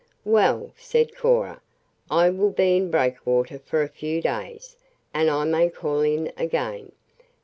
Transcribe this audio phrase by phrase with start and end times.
[0.25, 1.61] "Well," said Cora,
[2.09, 4.75] "I will be in Breakwater for a few days,
[5.13, 6.91] and I may call in again.